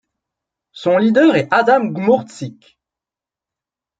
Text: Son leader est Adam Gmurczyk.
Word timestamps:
Son 0.71 0.97
leader 0.97 1.35
est 1.35 1.47
Adam 1.51 1.85
Gmurczyk. 1.89 2.79